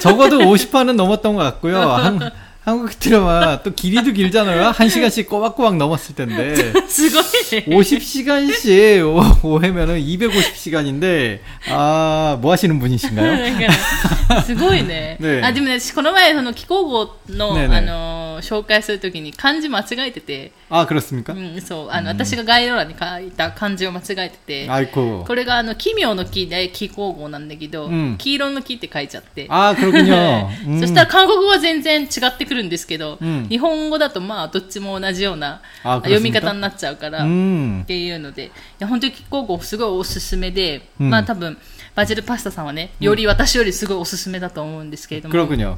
[0.00, 1.80] 적어도 50화는 넘었던 것 같고요.
[1.80, 2.32] 한,
[2.66, 4.66] 한국 드라마 또 길이도 길잖아요.
[4.70, 6.54] 한 시간씩 꼬박꼬박 넘었을 텐데.
[6.86, 7.64] すごいね。
[7.66, 9.02] 50시간씩
[9.42, 13.58] 5회면은 250시간인데, 아, 뭐 하시는 분이신가요?
[13.58, 21.34] だか らすごいねねあでもね私この前その気候号の、ねえねえあの ー紹介するときに漢字間違えてて、 아, 그렇습니까?
[21.34, 25.24] うん、そうあの、私が概要欄に書いた漢字を間違えてて、 아이고.
[25.24, 30.48] これがあの奇妙の木で気候号なんだけど、うん黄色の木って書いちゃって、 아, 그렇군요.
[30.66, 30.80] 음.
[30.80, 37.82] そしたら韓国語は全然違ってくるんですけど、うん日本語だとまあどっちも同じようなあ読み方になっちゃうから、 음.
[37.82, 41.56] っていうので、いや本当に気候号すごいおすすめで、うんまあ多分
[41.94, 45.72] バジルパスタさんはね、より私よりすごいおすすめだと思うんですけれども、 그렇군요.
[45.74, 45.76] 아,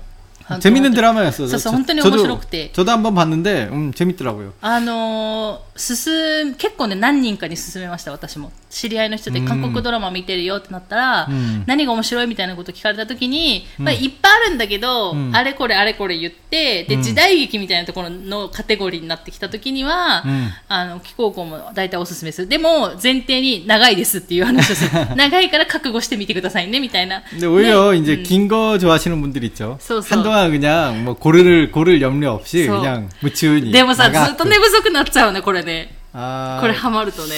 [0.60, 1.48] 재밌는 또- 드라마였어요.
[1.48, 2.72] 저- 저- 혼돈이 저도- 오모시로쿠테.
[2.74, 4.52] 저도 한번 봤는데, 음, 재밌더라고요.
[4.60, 27.98] あのー進結構ね何人かに勧めました私も 知り合いの人でうん韓国ドラマ見てるよってなったら、うん何が面白いみたいなこと聞かれた時に、まあ、いっぱいあるんだけど、うんあれこれあれこれ言ってでうん時代劇みたいなところのカテゴリーになってきた時には、うんあの気候校も大体おすすめするでも前提に長いですっていう話をする 長いから覚悟してみてくださいねみたいな 근데 오히려 네.
[27.98, 28.22] 이제 음.
[28.24, 29.78] 긴 거 좋아하시는 분들 있죠.
[29.80, 30.16] 소, 소.
[30.16, 32.80] 한동안 그냥 뭐 고를 고를 염려 없이 소.
[32.80, 33.70] 그냥 무치우니.
[33.70, 37.34] でもさず 나가- っと寝不足になっちゃうねこれね 아, これハマるとね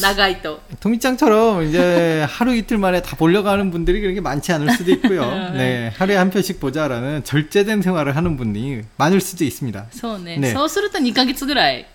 [0.00, 5.22] 長いと 통미짱처럼 이제 하루 이틀 만에 다 보려고 하는 분들이 그렇게 많지 않을 수도 있고요.
[5.52, 9.86] 네, 하루에 한 편씩 보자라는 절제된 생활을 하는 분이 많을 수도 있습니다.
[9.92, 11.86] そうねねそうすると2ヶ月ぐらい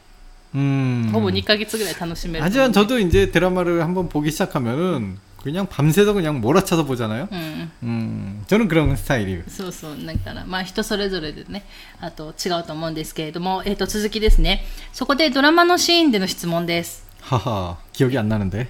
[0.53, 1.09] 음.
[1.11, 2.43] ほぼ2ヶ月ぐらい楽しめると思う。
[2.43, 7.27] 하지만 저도 이제 드라마를 한번 보기 시작하면은 그냥 밤새도 그냥 몰아쳐서 보잖아요.
[7.31, 9.43] うん、 음, 저는 그런 스타일이에요.
[9.47, 11.65] そうそう、だから、まあ人それぞれでね、
[12.01, 14.65] あと違うと思うんですけれども、えっ、と続きですね。
[14.91, 17.05] そこでドラマのシーンでの質問です。
[17.29, 18.69] 하하, 기억이 안 나는데.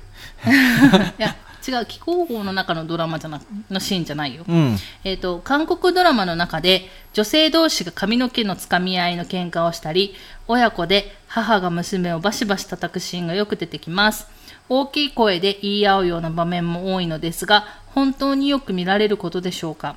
[1.20, 1.36] いや、
[1.68, 4.44] 違う、気候法の中のドラマじゃなのシーンじゃないよ。
[4.48, 10.16] 음, えっ、と、韓国ドラマの中で、女性同士が髪の毛のつかみ合いの喧嘩をしたり、
[10.48, 14.28] 親子で母が娘をバシバシ叩くシーンがよく出てきます。
[14.70, 19.96] 大きい声で言い合うような場面も多いのですが、本当によく見られることでしょうか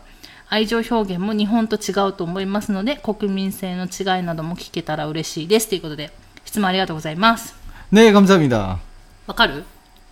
[0.50, 5.68] 愛情表現も日本と違うと思いますので、国民性の違いなども聞けたら嬉しいです。
[5.68, 6.10] ということで、
[6.44, 7.54] 質問ありがとうございます。
[7.92, 8.78] 네, 감사합니다.
[9.26, 9.64] わかる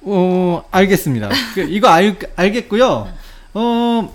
[0.03, 1.31] 어, 알겠습니다.
[1.55, 3.09] 그, 이거 알, 알겠고요.
[3.55, 4.13] 어,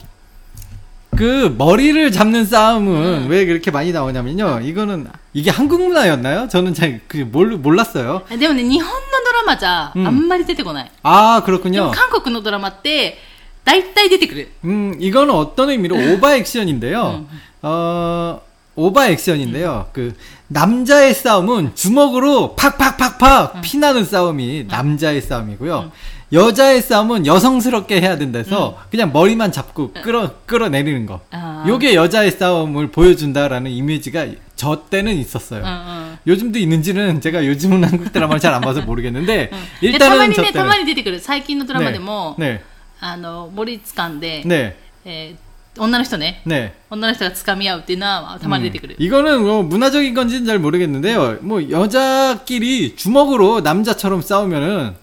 [1.16, 4.62] 그 머리를 잡는 싸움은 왜 그렇게 많이 나오냐면요.
[4.64, 6.48] 이거는 이게 한국 문화였나요?
[6.48, 7.18] 저는 잘그
[7.62, 8.24] 몰랐어요.
[8.30, 8.94] でもね、日本の
[9.26, 10.92] ドラマじゃ、うんあんまり出てこない。
[11.04, 11.92] 아 でも 그렇군요.
[11.92, 13.18] 韓国のドラマって、
[13.66, 14.52] 大体出てくる。
[14.64, 17.26] 음 이거는 어떤 의미로 오바 액션인데요.
[17.64, 18.42] 어
[18.76, 19.90] 오바 액션인데요.
[19.92, 20.16] 그
[20.48, 25.92] 남자의 싸움은 주먹으로 팍팍팍팍 피나는 싸움이 남자의 싸움이고요.
[26.34, 31.20] 여자의 싸움은 여성스럽게 해야 된다해서 그냥 머리만 잡고 끌어 끌어내리는 거.
[31.32, 31.66] 아.
[31.68, 35.62] 요게 여자의 싸움을 보여준다라는 이미지가 저 때는 있었어요.
[35.62, 36.18] うんうん。
[36.28, 39.50] 요즘도 있는지는 제가 요즘은 한국 드라마를 잘 안 봐서 모르겠는데
[39.82, 41.20] で、たま 일단은 に 저 ね、たま 때는 に出てくる。
[41.20, 42.62] 最近のドラマでも、 네,
[43.02, 45.45] あの、森掴んで、 네, えー
[45.78, 46.74] 女の人ね、 네.
[46.90, 48.96] 女の人が掴み合うっていうのはたまに出てくる。
[49.00, 51.38] 음, 이거는 뭐 문화적인 건지는 잘 모르겠는데요.
[51.42, 54.96] 뭐 여자끼리 주먹으로 남자처럼 싸우면은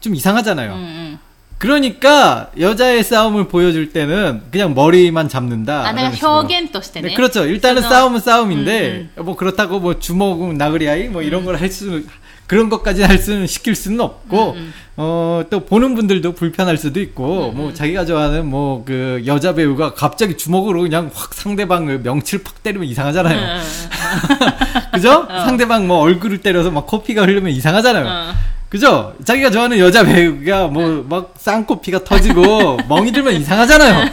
[0.00, 0.72] 좀 うん 이상하잖아요.
[0.72, 1.18] うん。
[1.58, 5.86] 그러니까 여자의 싸움을 보여줄 때는 그냥 머리만 잡는다.
[5.88, 7.08] あ、だから表現としてね。
[7.10, 7.44] 네, 그렇죠.
[7.46, 12.06] 일단은 その 싸움은 싸움인데 뭐 그렇다고 뭐 주먹은 나그리아이 뭐 이런 걸 할 수는
[12.47, 14.73] 그런 것까지 할 수는 시킬 수는 없고 음, 음.
[14.95, 17.57] 어또 보는 분들도 불편할 수도 있고 음, 음.
[17.57, 22.63] 뭐 자기가 좋아하는 뭐 그 여자 배우가 갑자기 주먹으로 그냥 확 상대방을 그 명치를 팍
[22.63, 23.37] 때리면 이상하잖아요.
[23.37, 23.61] 음,
[24.93, 25.27] 그죠?
[25.29, 25.39] 어.
[25.45, 28.05] 상대방 뭐 얼굴을 때려서 막 커피가 흐르면 이상하잖아요.
[28.07, 28.33] 어.
[28.69, 29.13] 그죠?
[29.23, 34.09] 자기가 좋아하는 여자 배우가 뭐 막 쌍코피가 터지고 멍이 들면 이상하잖아요.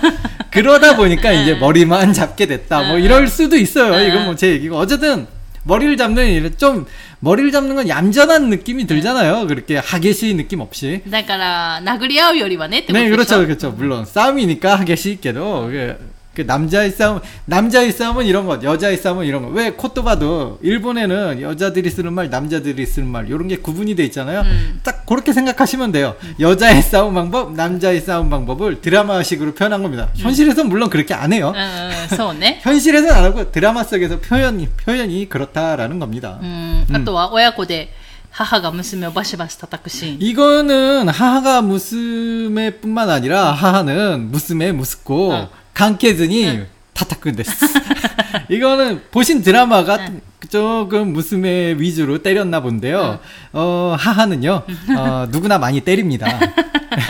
[0.51, 2.83] 그러다 보니까 이제 머리만 잡게 됐다.
[2.85, 4.01] 뭐 이럴 수도 있어요.
[4.07, 5.27] 이건 뭐 제 얘기고 어쨌든
[5.65, 6.87] 머리를 잡는 좀
[7.21, 9.47] 머리를 잡는 건 얌전한 느낌이 들잖아요.
[9.47, 11.01] 그렇게 하게시 느낌 없이.
[11.05, 12.87] 그러니까 나그리아우 요리바네.
[12.87, 13.71] 네, 그렇죠, 그렇죠.
[13.73, 16.15] 물론 싸움이니까 하게시 있게도 네, 그렇죠, 그렇죠.
[16.35, 19.49] 그 남자의 싸움, 남자의 싸움은 이런 것, 여자의 싸움은 이런 것.
[19.49, 24.41] 왜 코토바도 일본에는 여자들이 쓰는 말, 남자들이 쓰는 말 이런 게 구분이 돼 있잖아요.
[24.41, 24.81] 음.
[24.83, 26.17] 딱 그렇게 생각하시면 돼요.
[26.41, 30.09] 여자의 싸움 방법, 남자의 싸움 방법을 드라마식으로 표현한 겁니다.
[30.15, 31.53] 현실에서는 물론 그렇게 안 해요.
[31.55, 31.91] 음,
[32.63, 36.39] 현실에서는 안 하고 드라마 속에서 표현이 표현이 그렇다라는 겁니다.
[36.43, 37.05] 음, 음.
[37.05, 37.91] 또 와오야코데
[38.37, 40.17] 母가 무스메 바시바시 타타쿠신.
[40.21, 45.51] 이거는 하하가 무스메뿐만 아니라 하하는 무스메 무스고 어.
[45.75, 46.63] 강케즈니
[46.95, 47.67] 타타쿠데스.
[48.49, 50.09] 이거는 보신 드라마가
[50.49, 53.19] 조금 무스메 위주로 때렸나 본데요.
[53.53, 54.63] 어 하하는요
[54.97, 56.27] 어, 누구나 많이 때립니다.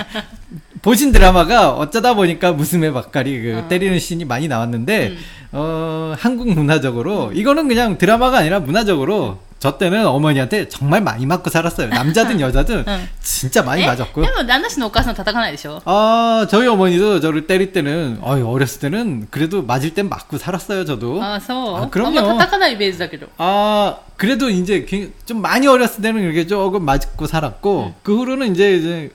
[0.82, 5.16] 보신 드라마가 어쩌다 보니까 무스메 막가리 그 때리는 씬이 많이 나왔는데
[5.52, 11.88] 어 한국 문화적으로 이거는 그냥 드라마가 아니라 문화적으로 저 때는 어머니한테 정말 많이 맞고 살았어요.
[11.88, 13.08] 남자든 여자든 응.
[13.22, 14.42] 진짜 많이 맞았고요.
[14.42, 15.80] 나나씨는 오가서 다닥하나이죠.
[15.86, 21.22] 아, 저희 어머니도 저를 때릴 때는, 어이, 어렸을 때는 그래도 맞을 땐 맞고 살았어요, 저도.
[21.22, 21.78] 아, 서.
[21.78, 22.18] 아, 그럼요.
[22.18, 23.28] 엄마 다닥하나 이베이즈다기로.
[23.38, 27.94] 아, 그래도 이제 그 좀 많이 어렸을 때는 이렇게 조금 맞고 살았고, 응.
[28.02, 29.10] 그 후로는 이제, 이제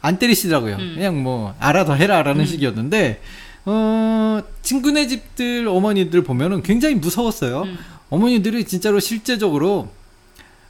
[0.00, 0.76] 안 때리시더라고요.
[0.80, 0.92] 응.
[0.94, 3.20] 그냥 뭐, 알아서 해라라는 식이었는데,
[3.66, 7.62] 어, 친구네 집들 어머니들 보면은 굉장히 무서웠어요.
[7.64, 7.78] 음.
[8.14, 9.88] 어머니들이 진짜로 실제적으로,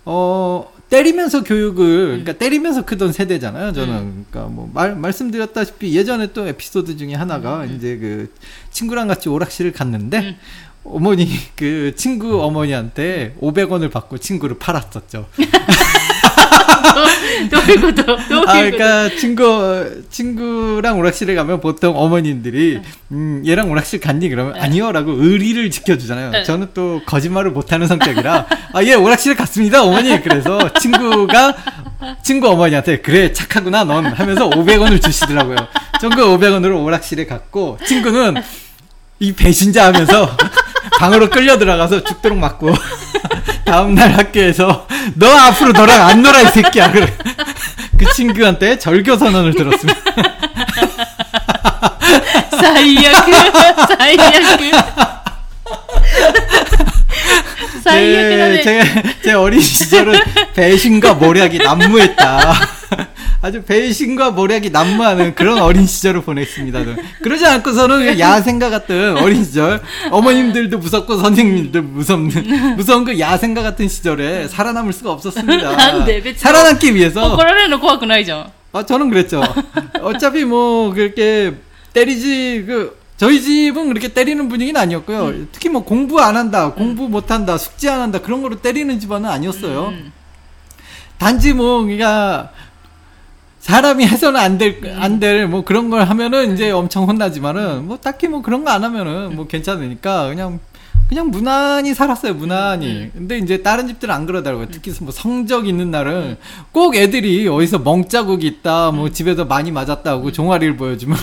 [0.05, 4.27] 어, 때리면서 교육을, 그러니까 때리면서 크던 세대잖아요, 저는.
[4.31, 8.33] 그러니까 뭐, 말, 말씀드렸다시피 예전에 또 에피소드 중에 하나가 이제 그
[8.71, 10.37] 친구랑 같이 오락실을 갔는데,
[10.85, 15.27] 어머니, 그 친구 어머니한테 500원을 받고 친구를 팔았었죠.
[17.51, 22.89] 또 이거 또, 또 아, 그러니까 친구 친구랑 오락실에 가면 보통 어머님들이 네.
[23.13, 24.61] 음, 얘랑 오락실 갔니 그러면 네.
[24.61, 26.31] 아니요라고 의리를 지켜주잖아요.
[26.31, 26.43] 네.
[26.45, 30.21] 저는 또 거짓말을 못하는 성격이라 아, 얘 오락실에 갔습니다 어머니.
[30.23, 31.55] 그래서 친구가
[32.23, 35.57] 친구 어머니한테 그래 착하구나 넌 하면서 500원을 주시더라고요.
[36.01, 38.37] 전그 500원으로 오락실에 갔고 친구는
[39.19, 40.37] 이 배신자 하면서
[40.99, 42.75] 방으로 끌려 들어가서 죽도록 맞고
[43.65, 47.13] 다음날 학교에서 너 앞으로 너랑 안 놀아 이 새끼야 그래.
[47.99, 50.01] 그 친구한테 절교 선언을 들었습니다.
[52.51, 53.33] 사이야크
[53.99, 54.71] 사이야크
[57.85, 60.19] 제, 제, 제 어린 시절은
[60.55, 62.55] 배신과 모략이 난무했다.
[63.45, 66.81] 아주 배신과 모략이 난무하는 그런 어린 시절을 보냈습니다.
[67.21, 74.49] 그러지 않고서는 야생가 같은 어린 시절, 어머님들도 무섭고 선생님들도 무섭는 무서운 그 야생가 같은 시절에
[74.49, 75.73] 살아남을 수가 없었습니다.
[76.41, 77.37] 살아남기 위해서.
[78.73, 79.43] 아, 저는 그랬죠.
[80.01, 81.53] 어차피 뭐 그렇게
[81.93, 85.27] 때리지 그 저희 집은 그렇게 때리는 분위기는 아니었고요.
[85.27, 85.49] 음.
[85.53, 87.11] 특히 뭐 공부 안 한다, 공부 음.
[87.11, 89.89] 못 한다, 숙제 안 한다 그런 거로 때리는 집안은 아니었어요.
[89.89, 90.13] 음.
[91.19, 92.51] 단지 뭐 그러니까
[93.65, 98.29] 사람이 해서는 안 될, 안 될, 뭐 그런 걸 하면은 이제 엄청 혼나지만은, 뭐 딱히
[98.29, 100.61] 뭐 그런 거 안 하면은 뭐 괜찮으니까, 그냥
[101.09, 102.87] 그냥 무난히 살았어요, 무난히.
[102.87, 104.67] 음, 근데 이제 다른 집들은 안 그러더라고요.
[104.71, 106.37] 특히 뭐 성적 있는 날은
[106.73, 111.17] 꼭 애들이 어디서 멍자국이 있다, 뭐 집에서 많이 맞았다고 종아리를 보여주면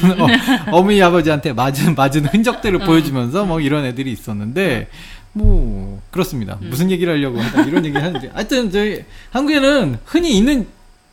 [0.71, 4.87] 어, 머니 아버지한테 맞은, 맞은 흔적들을 보여주면서 뭐 이런 애들이 있었는데,
[5.33, 6.57] 뭐, 그렇습니다.
[6.59, 8.31] 무슨 얘기를 하려고 이런 얘기 하는데.
[8.33, 10.65] 하여튼 저희 한국에는 흔히 있는,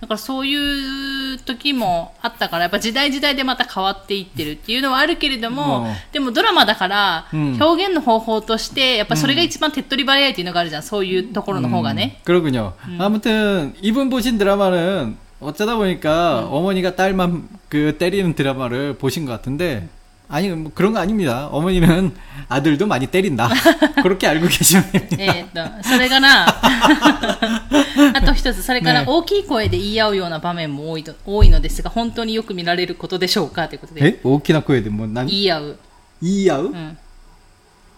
[0.00, 12.18] だからそういう時もあったからやっぱ時代時代でまた変わっていってるっていうのはあるけれども、うんでもドラマだからうん表現の方法としてやっぱそれが一番手っ取り早いっていうのがあるじゃんそういうところの方がね。
[12.20, 12.72] 음, 그렇군요.
[12.98, 19.88] 아무튼 이분 보신 드라마는 어쩌다 보니까 어머니가 딸만 그 때리는 드라마를 보신 것 같은데
[20.28, 21.48] 아니 뭐 그런 거 아닙니다.
[21.48, 22.14] 어머니는
[22.48, 23.50] 아들도 많이 때린다.
[24.02, 25.16] 그렇게 알고 계시면 됩니다.
[25.18, 25.50] えーっ
[25.82, 34.20] と、それかな、あと一つ、それからね大きい声で言い合うような場面も多いと多いのですが、本当によく見られることでしょうかということで、 에?
[34.24, 35.78] 오키나 코에드 뭐 난, 言い合う、
[36.22, 36.66] 이야우?
[36.68, 36.96] うん、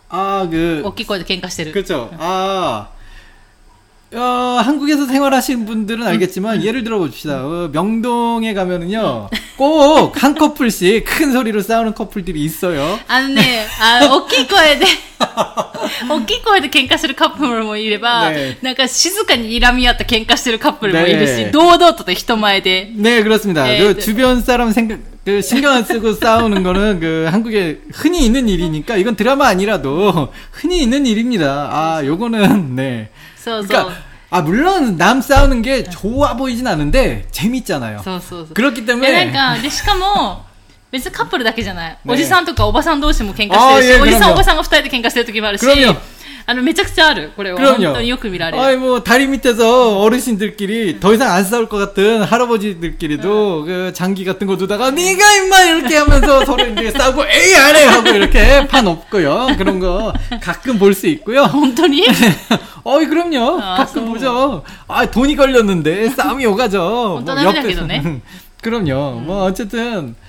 [0.09, 1.73] 아, 그, 大きい声で喧嘩してる。
[1.73, 2.11] 그렇죠.
[2.19, 2.89] 아,
[4.13, 7.45] 어, 한국에서 생활하시는 분들은 알겠지만 예를 들어 봅시다.
[7.45, 9.29] 어, 명동에 가면은요.
[9.57, 12.99] 꼭 한 커플씩 큰 소리로 싸우는 커플들이 있어요.
[13.09, 14.87] あのね、あ大きい声で、
[16.09, 22.93] 大きい声で喧嘩するカップルもいれば、 ねなんか静かに睨み合って喧嘩してるカップルもいるし、ね堂々とと人前で。
[22.95, 23.65] 네, 그렇습니다.
[23.65, 24.01] 네, 그 네.
[24.01, 29.17] 주변 사람 생각, 그 신경 안 쓰고 싸우는 거는 그 한국에 흔히 있는 일이니까 이건
[29.17, 31.69] 드라마 아니라도 흔히 있는 일입니다.
[31.73, 33.09] 아, 요거는 네.
[33.39, 33.69] そうそう。
[33.69, 33.95] 그러니까
[34.31, 38.01] 아 물론 남 싸우는 게 좋아 보이진 않은데 재밌잖아요.
[38.03, 38.55] そうそうそう。
[38.55, 40.45] 그렇기 え 때문에 なんか、で、しかも、
[40.91, 41.91] 別にカップルだけじゃない。
[41.91, 45.97] ねおじさんとかおばさん同士も喧嘩あーいやしてるし、おじさん 그럼요 おばさんが二人で喧嘩してる時もあるし 그럼요
[46.47, 47.33] 、あの、めちゃくちゃある。
[47.35, 47.59] これは。
[47.59, 47.95] 本 그럼요.
[47.95, 48.63] 当によく見られる。
[48.63, 54.47] 아이 뭐 다리 밑에서 어르신들끼리 더 이상 안 싸울 것 같은 할아버지들끼리도 그 장기 같은
[54.47, 59.49] 거 두다가 네가 임마 이렇게 하면서 서로 이제 싸우고 에이 안해 하고 이렇게 판 없고요.
[59.59, 61.49] 그런 거 가끔 볼 수 있고요.
[61.51, 62.05] 本当に
[62.85, 63.59] 어이 그럼요.
[63.61, 64.13] 아, 가끔 소.
[64.13, 64.63] 보죠.
[64.87, 67.17] 아 돈이 걸렸는데 싸움이 오가죠.
[67.19, 68.21] 혼자 남이라기도네.
[68.63, 69.21] 그럼요.
[69.21, 70.15] 뭐 어쨌든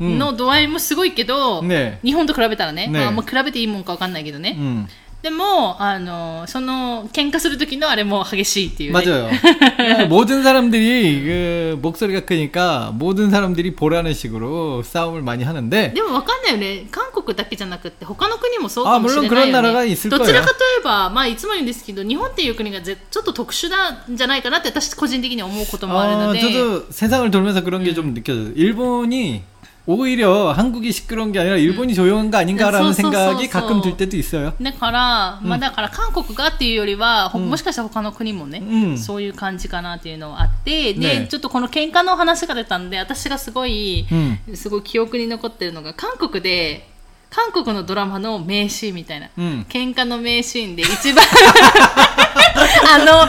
[0.00, 1.98] の度合いもすごいけど、 네.
[2.02, 4.86] 日本と比べたらね、ねまあ、もう比べていいもんかわかんないけどね、 음.
[5.22, 9.30] でもあのその喧嘩する時のあれも激しいっていうね 맞아요.
[9.78, 20.10] 네, 모든 사람들이 그 목소리가 크니까 모든 사람들이 보라는 식으로 싸움을 많이 하는데 でもわかんないよね韓国だけじゃなくって他の国もそうあかもしれないよ、ね、 물론그런나라가있을
[20.10, 28.52] ど 거예요 ちらかといえば、まあ、いつも言うんですけど日本っていう国がぜちょっと特殊なんじゃないかなって私個人的に思うこともある 아, ので、 저도 세상을 돌면서 그런 게 좀 느껴져요.
[28.56, 29.42] 일본이
[29.88, 33.50] 오히려 한국이 시끄러운 게 아니라 일본이 조용한 거 아닌가라는 음, 소, 소, 소, 생각이 소.
[33.50, 34.54] 가끔 들 때도 있어요.
[34.62, 44.56] だから、まあだから韓国がっていうよりは、ほもしかしたら他の国もね、うんそういう感じかなっていうのはあって、で、ねちょっとこの喧嘩の話が出たんで、私がすごい、 음.
[44.56, 46.88] すごい記憶に残ってるのが、韓国で、
[47.28, 49.28] 韓国のドラマの名シーンみたいな。
[49.36, 49.66] 음.
[49.68, 51.22] 喧嘩の名シーンで一番
[52.94, 53.28] あの、韓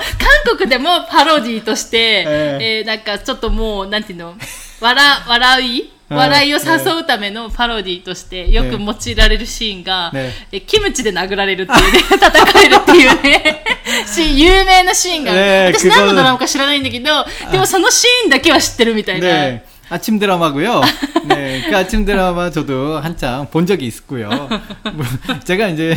[0.58, 4.36] 国でもパロディーとして、ええーなんかちょっともう、なんていうの、
[4.80, 13.64] 笑、笑いうん 笑いを誘うためのパロディーとしてよく用いられるシーンが、ねえキムチで殴られるっていうね、戦 えるっていうね、
[14.06, 19.28] シーン有名なシーンがある、ね私何のドラマか知らないんだけど、でもそのシーンだけは知ってるみたいな。
[19.28, 19.64] 네.
[19.90, 20.82] 아침 드라마고요.
[21.28, 24.30] 네, 그 아침 드라마 저도 한창 본 적이 있고요.
[24.30, 25.06] 뭐,
[25.44, 25.96] 제가 이제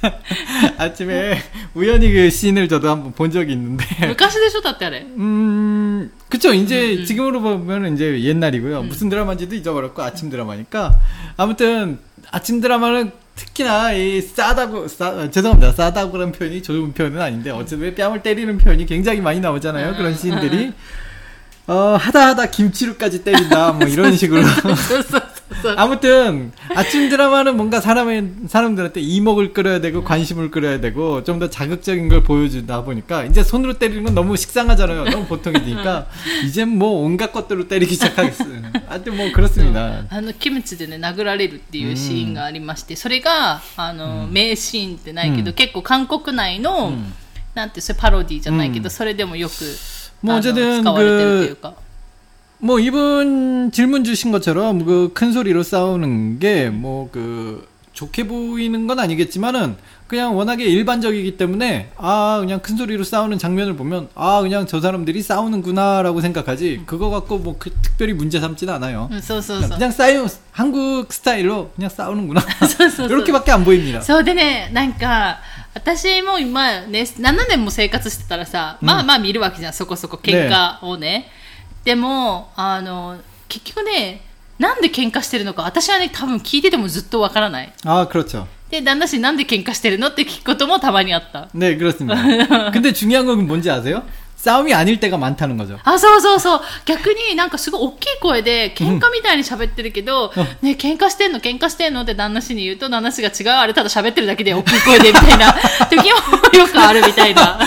[0.78, 1.38] 아침에
[1.74, 4.14] 우연히 그 씬을 저도 한번 본 적이 있는데.
[4.14, 6.52] 가시대쇼다때래 음, 그쵸.
[6.52, 7.04] 이제 음, 음.
[7.04, 8.80] 지금으로 보면 이제 옛날이고요.
[8.80, 8.88] 음.
[8.88, 10.98] 무슨 드라마인지도 잊어버렸고 아침 드라마니까.
[11.36, 11.98] 아무튼
[12.30, 17.94] 아침 드라마는 특히나 이 싸다고 싸 아, 죄송합니다 싸다고 그런 표현이 좋은 표현은 아닌데 어쨌든
[17.94, 19.96] 뺨을 때리는 표현이 굉장히 많이 나오잖아요.
[19.96, 20.72] 그런 씬들이.
[21.67, 25.21] 어, 하다 하다 김치루까지 때린다 뭐 이런 식으로 そ うそう
[25.63, 32.07] そう 아무튼 아침 드라마는 뭔가 사람의 사람들한테 이목을 끌어야 되고 관심을 끌어야 되고 좀 더 자극적인
[32.09, 35.05] 걸 보여주다 보니까 이제 손으로 때리는 건 너무 식상하잖아요.
[35.05, 36.07] 너무 보통이니까
[36.45, 38.61] 이제 뭐 온갖 것들로 때리기 시작하겠어요.
[38.87, 40.05] 하여튼 뭐 그렇습니다.
[40.09, 46.93] あのキムチでね殴られるっていうシーンがありまして、それがあの、名シーンってないけど、うん結構韓国内の、
[47.55, 49.53] なんてそれパロディじゃないけど、うんそれでもよく
[50.21, 51.73] もうあの 어쨌든 使われてるっていうか。
[52.59, 58.99] 뭐 이분 질문 주신 것처럼 그 큰 소리로 싸우는 게 뭐 그 좋게 보이는 건
[58.99, 59.75] 아니겠지만은
[60.07, 65.21] 그냥 워낙에 일반적이기 때문에 아 그냥 큰 소리로 싸우는 장면을 보면 아 그냥 저 사람들이
[65.21, 69.09] 싸우는구나라고 생각하지 그거 갖고 뭐 그 특별히 문제 삼지는 않아요.
[69.11, 69.69] うん、そうそうそう。
[69.77, 74.01] 그냥 싸요 한국 스타일로 그냥 싸우는구나 そうそうそう 이렇게밖에 안 보입니다.
[74.01, 75.37] そうでね、なんか、
[75.73, 81.27] 私も今ね、7年も生活してたらさ、まあまあ見るわけじゃん、そこそこ喧嘩をね。
[81.83, 84.21] でも、あの、結局ね、
[84.57, 87.73] なんで喧嘩してるのか、私はね、多分聞いててもずっとわからない。
[87.83, 88.47] 아 그렇죠.
[88.69, 91.49] で、旦那氏なんで喧嘩してるのって聞くこともたまにあった。
[91.53, 92.71] 네 그렇습니다.
[92.71, 94.03] 근데 중요한 건 뭔지 아세요?
[94.39, 95.79] 싸움이 아닐 때가 많다는 거죠.
[95.85, 96.61] あ、そうそうそう。
[96.85, 100.31] 逆になんかすごい大きい声で喧嘩みたいに喋ってるけど、
[100.61, 105.51] ね、喧嘩してんの喧嘩してんのって旦那氏に言うと、旦那氏が違う、あれただ喋ってるだけで大きい声でみたいな
[105.89, 106.03] 時も
[106.59, 107.59] よくあるみたいな。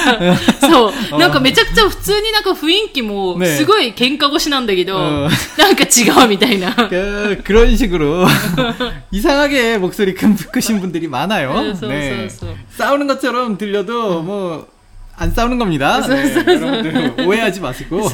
[0.61, 1.19] そう。
[1.19, 5.29] なんかめちゃくちゃ普通になんか雰囲気もねすごい喧嘩腰なんだけど、うん
[5.59, 6.73] なんか違うみたいな。
[6.89, 8.25] 그, 그런 식으로
[9.11, 11.61] 이상하게 목소리 큰, 크신 분들이 많아요.
[11.61, 12.29] 네, 소, 네.
[12.29, 12.55] 소, 소.
[12.77, 14.72] 싸우는 것처럼 들려도 뭐
[15.21, 16.01] 안 싸우는 겁니다.
[16.01, 16.53] 소, 네, 소, 소.
[16.53, 18.07] 여러분들 오해하지 마시고.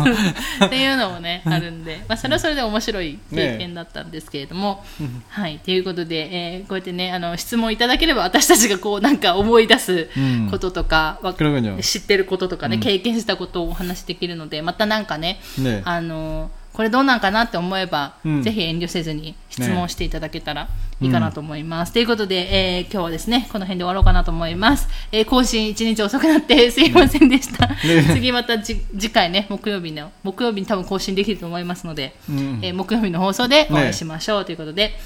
[0.64, 4.82] っていうのもね、あるんで、まあ、それはそれで面白い経験だったんですけれども、
[5.28, 11.78] はい、ということで、えーこうやってね、あの、質問いただければ、私たちがこう、なんか思い出すうんこととか、わ 그러군요.
[11.82, 15.82] 知ってることとかね、経験したことをお話しできるので、またなんかね、 네.
[15.84, 20.68] あの、 これどうなんかなって思えば、うんぜひ遠慮せずに質問していただけたら
[21.00, 21.92] いいかなと思います。
[21.92, 24.88] ということで、えー今日はですね、この辺で終わろうかなと思います。
[25.12, 27.68] えー更新1日遅くなって すいませんでした。
[27.68, 27.76] ね
[28.12, 34.98] 次またじ次回ね、木曜日の、木曜日に多分更新できると思いますので、 음, えー木曜日の放送でお会いしましょうということで、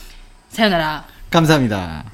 [0.50, 1.04] さよなら。
[1.30, 2.06] 감사합니다.